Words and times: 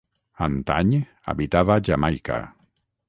Antany 0.45 0.95
habitava 1.33 1.77
Jamaica. 1.85 2.41